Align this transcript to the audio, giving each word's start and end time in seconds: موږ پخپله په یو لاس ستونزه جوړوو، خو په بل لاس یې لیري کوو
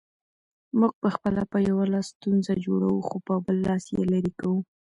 موږ 0.79 0.93
پخپله 1.03 1.43
په 1.51 1.57
یو 1.67 1.77
لاس 1.93 2.05
ستونزه 2.13 2.53
جوړوو، 2.65 3.05
خو 3.07 3.15
په 3.27 3.33
بل 3.45 3.55
لاس 3.67 3.83
یې 3.95 4.03
لیري 4.11 4.31
کوو 4.39 4.59